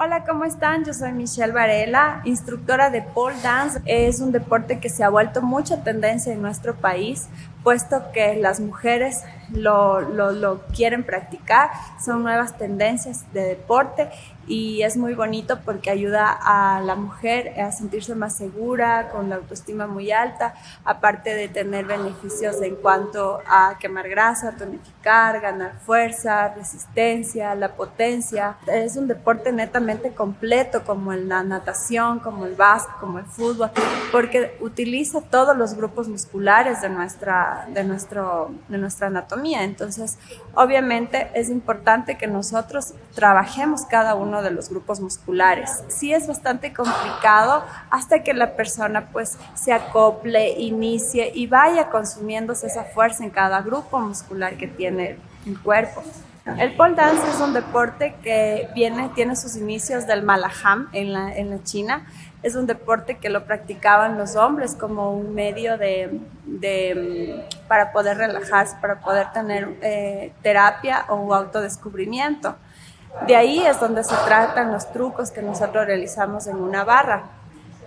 Hola, 0.00 0.22
¿cómo 0.24 0.44
están? 0.44 0.84
Yo 0.84 0.94
soy 0.94 1.10
Michelle 1.10 1.50
Varela, 1.52 2.22
instructora 2.24 2.88
de 2.88 3.02
pole 3.02 3.34
dance. 3.42 3.80
Es 3.84 4.20
un 4.20 4.30
deporte 4.30 4.78
que 4.78 4.90
se 4.90 5.02
ha 5.02 5.08
vuelto 5.08 5.42
mucha 5.42 5.82
tendencia 5.82 6.32
en 6.32 6.40
nuestro 6.40 6.76
país, 6.76 7.26
puesto 7.62 8.12
que 8.12 8.36
las 8.36 8.60
mujeres 8.60 9.24
lo, 9.52 10.00
lo, 10.00 10.32
lo 10.32 10.62
quieren 10.74 11.04
practicar. 11.04 11.70
Son 12.04 12.22
nuevas 12.22 12.56
tendencias 12.58 13.32
de 13.32 13.42
deporte 13.42 14.10
y 14.48 14.82
es 14.82 14.96
muy 14.96 15.14
bonito 15.14 15.60
porque 15.64 15.90
ayuda 15.90 16.30
a 16.42 16.80
la 16.80 16.94
mujer 16.94 17.60
a 17.60 17.70
sentirse 17.70 18.14
más 18.14 18.34
segura, 18.34 19.10
con 19.10 19.28
la 19.28 19.36
autoestima 19.36 19.86
muy 19.86 20.10
alta, 20.10 20.54
aparte 20.84 21.34
de 21.34 21.48
tener 21.48 21.84
beneficios 21.84 22.60
en 22.62 22.76
cuanto 22.76 23.40
a 23.46 23.76
quemar 23.78 24.08
grasa, 24.08 24.56
tonificar, 24.56 25.40
ganar 25.40 25.74
fuerza, 25.84 26.54
resistencia, 26.54 27.54
la 27.54 27.74
potencia. 27.74 28.56
Es 28.66 28.96
un 28.96 29.06
deporte 29.06 29.52
netamente 29.52 30.14
completo 30.14 30.82
como 30.84 31.12
la 31.12 31.42
natación, 31.42 32.18
como 32.20 32.46
el 32.46 32.54
básquet, 32.54 32.96
como 33.00 33.18
el 33.18 33.26
fútbol, 33.26 33.70
porque 34.10 34.56
utiliza 34.60 35.20
todos 35.20 35.56
los 35.56 35.74
grupos 35.74 36.08
musculares 36.08 36.80
de 36.80 36.88
nuestra, 36.88 37.47
de 37.68 37.84
nuestro, 37.84 38.50
de 38.68 38.78
nuestra 38.78 39.08
anatomía. 39.08 39.64
Entonces, 39.64 40.18
obviamente 40.54 41.30
es 41.34 41.50
importante 41.50 42.16
que 42.16 42.26
nosotros 42.26 42.94
trabajemos 43.14 43.82
cada 43.86 44.14
uno 44.14 44.42
de 44.42 44.50
los 44.50 44.70
grupos 44.70 45.00
musculares. 45.00 45.82
Sí 45.88 46.12
es 46.12 46.26
bastante 46.26 46.72
complicado 46.72 47.64
hasta 47.90 48.22
que 48.22 48.34
la 48.34 48.56
persona 48.56 49.08
pues 49.12 49.38
se 49.54 49.72
acople, 49.72 50.50
inicie 50.58 51.30
y 51.34 51.46
vaya 51.46 51.90
consumiéndose 51.90 52.66
esa 52.66 52.84
fuerza 52.84 53.24
en 53.24 53.30
cada 53.30 53.62
grupo 53.62 53.98
muscular 53.98 54.56
que 54.56 54.68
tiene 54.68 55.18
el 55.46 55.60
cuerpo. 55.60 56.02
El 56.56 56.74
pole 56.76 56.94
dance 56.94 57.28
es 57.28 57.40
un 57.40 57.52
deporte 57.52 58.14
que 58.22 58.68
viene, 58.74 59.10
tiene 59.14 59.36
sus 59.36 59.56
inicios 59.56 60.06
del 60.06 60.22
malaham 60.22 60.88
en 60.92 61.12
la, 61.12 61.36
en 61.36 61.50
la 61.50 61.62
China. 61.62 62.06
Es 62.42 62.54
un 62.54 62.66
deporte 62.66 63.18
que 63.18 63.28
lo 63.28 63.44
practicaban 63.44 64.16
los 64.16 64.36
hombres 64.36 64.74
como 64.74 65.12
un 65.12 65.34
medio 65.34 65.76
de, 65.76 66.20
de 66.46 67.44
para 67.66 67.92
poder 67.92 68.16
relajarse, 68.16 68.76
para 68.80 69.00
poder 69.00 69.32
tener 69.32 69.76
eh, 69.82 70.32
terapia 70.42 71.04
o 71.08 71.34
autodescubrimiento. 71.34 72.56
De 73.26 73.36
ahí 73.36 73.60
es 73.66 73.80
donde 73.80 74.04
se 74.04 74.14
tratan 74.26 74.72
los 74.72 74.92
trucos 74.92 75.30
que 75.30 75.42
nosotros 75.42 75.86
realizamos 75.86 76.46
en 76.46 76.56
una 76.56 76.84
barra. 76.84 77.24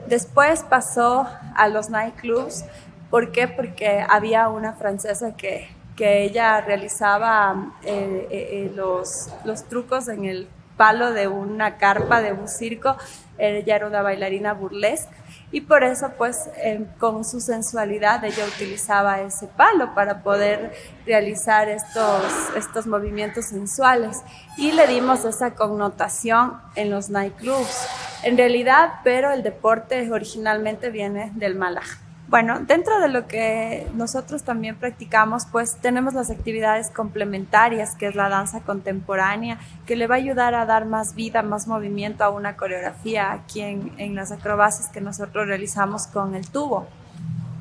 Después 0.07 0.63
pasó 0.63 1.27
a 1.55 1.67
los 1.67 1.89
nightclubs. 1.89 2.65
¿Por 3.09 3.31
qué? 3.31 3.47
Porque 3.47 4.05
había 4.07 4.49
una 4.49 4.73
francesa 4.73 5.35
que, 5.35 5.69
que 6.01 6.23
ella 6.23 6.61
realizaba 6.61 7.75
eh, 7.83 8.27
eh, 8.31 8.49
eh, 8.53 8.71
los, 8.75 9.29
trucos 9.69 10.07
en 10.07 10.25
el 10.25 10.47
palo 10.75 11.11
de 11.13 11.27
una 11.27 11.77
carpa 11.77 12.23
de 12.23 12.33
un 12.33 12.47
circo. 12.47 12.97
Ella 13.37 13.75
era 13.75 13.85
una 13.85 14.01
bailarina 14.01 14.53
burlesque 14.53 15.13
y 15.51 15.61
por 15.61 15.83
eso 15.83 16.11
pues 16.17 16.49
con 16.97 17.23
su 17.23 17.39
sensualidad 17.39 18.25
ella 18.25 18.45
utilizaba 18.45 19.21
ese 19.21 19.45
palo 19.45 19.93
para 19.93 20.23
poder 20.23 20.73
realizar 21.05 21.69
estos, 21.69 22.23
estos 22.57 22.87
movimientos 22.87 23.45
sensuales 23.45 24.23
y 24.57 24.71
le 24.71 24.87
dimos 24.87 25.23
esa 25.23 25.53
connotación 25.53 26.59
en 26.73 26.89
los 26.89 27.09
nightclubs 27.09 27.87
en 28.23 28.37
realidad 28.37 29.01
pero 29.03 29.31
el 29.31 29.43
deporte 29.43 30.09
originalmente 30.11 30.89
viene 30.89 31.31
del 31.35 31.55
malaj 31.55 32.10
bueno, 32.31 32.61
dentro 32.61 33.01
de 33.01 33.09
lo 33.09 33.27
que 33.27 33.85
nosotros 33.93 34.43
también 34.43 34.77
practicamos, 34.77 35.45
pues 35.51 35.75
tenemos 35.75 36.13
las 36.13 36.29
actividades 36.29 36.89
complementarias, 36.89 37.93
que 37.95 38.07
es 38.07 38.15
la 38.15 38.29
danza 38.29 38.61
contemporánea, 38.61 39.59
que 39.85 39.97
le 39.97 40.07
va 40.07 40.15
a 40.15 40.19
ayudar 40.19 40.55
a 40.55 40.65
dar 40.65 40.85
más 40.85 41.13
vida, 41.13 41.41
más 41.41 41.67
movimiento 41.67 42.23
a 42.23 42.29
una 42.29 42.55
coreografía 42.55 43.33
aquí 43.33 43.59
en, 43.59 44.15
las 44.15 44.31
acrobacias 44.31 44.87
que 44.87 45.01
nosotros 45.01 45.45
realizamos 45.45 46.07
con 46.07 46.33
el 46.33 46.49
tubo. 46.49 46.87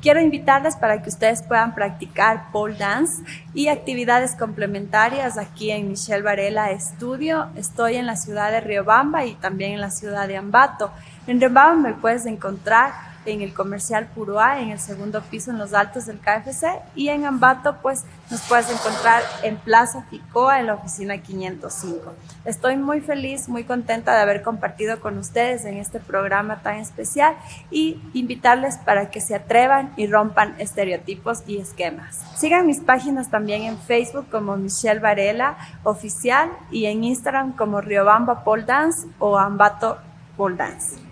Quiero 0.01 0.21
invitarles 0.21 0.77
para 0.77 1.03
que 1.03 1.09
ustedes 1.09 1.43
puedan 1.43 1.75
practicar 1.75 2.49
pole 2.53 2.77
dance 2.77 3.21
y 3.53 3.67
actividades 3.67 4.35
complementarias 4.35 5.37
aquí 5.37 5.71
en 5.71 5.89
Michelle 5.89 6.21
Varela 6.21 6.71
Estudio. 6.71 7.49
Estoy 7.57 7.97
en 7.97 8.05
la 8.05 8.15
ciudad 8.15 8.51
de 8.51 8.61
Riobamba 8.61 9.25
y 9.25 9.33
también 9.33 9.73
en 9.73 9.81
la 9.81 9.91
ciudad 9.91 10.29
de 10.29 10.37
Ambato. 10.37 10.91
En 11.27 11.41
Riobamba 11.41 11.89
me 11.89 11.93
puedes 11.93 12.25
encontrar 12.25 13.10
en 13.25 13.41
el 13.41 13.53
comercial 13.53 14.07
Puruá, 14.13 14.61
en 14.61 14.69
el 14.69 14.79
segundo 14.79 15.21
piso, 15.21 15.51
en 15.51 15.57
los 15.57 15.73
altos 15.73 16.05
del 16.05 16.19
KFC. 16.19 16.67
Y 16.95 17.09
en 17.09 17.25
Ambato, 17.25 17.77
pues 17.81 18.05
nos 18.29 18.41
puedes 18.41 18.69
encontrar 18.69 19.21
en 19.43 19.57
Plaza 19.57 20.03
Ficoa, 20.09 20.59
en 20.59 20.67
la 20.67 20.75
oficina 20.75 21.17
505. 21.17 22.13
Estoy 22.45 22.77
muy 22.77 23.01
feliz, 23.01 23.49
muy 23.49 23.63
contenta 23.63 24.15
de 24.15 24.21
haber 24.21 24.41
compartido 24.41 24.99
con 24.99 25.17
ustedes 25.17 25.65
en 25.65 25.77
este 25.77 25.99
programa 25.99 26.61
tan 26.61 26.77
especial 26.77 27.35
y 27.69 28.01
invitarles 28.13 28.77
para 28.77 29.11
que 29.11 29.21
se 29.21 29.35
atrevan 29.35 29.93
y 29.97 30.07
rompan 30.07 30.55
estereotipos 30.57 31.43
y 31.47 31.57
esquemas. 31.57 32.23
Sigan 32.35 32.65
mis 32.65 32.79
páginas 32.79 33.29
también 33.29 33.63
en 33.63 33.77
Facebook 33.77 34.27
como 34.31 34.57
Michelle 34.57 34.99
Varela 34.99 35.57
Oficial 35.83 36.49
y 36.71 36.85
en 36.85 37.03
Instagram 37.03 37.55
como 37.55 37.81
Riobamba 37.81 38.43
Pole 38.43 38.63
Dance 38.63 39.07
o 39.19 39.37
Ambato 39.37 39.97
Pole 40.37 40.55
Dance. 40.55 41.11